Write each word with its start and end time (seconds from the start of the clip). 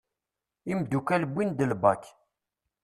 Imddukal 0.71 1.23
wwin-d 1.29 1.59
l 1.69 1.73
BAK. 1.81 2.03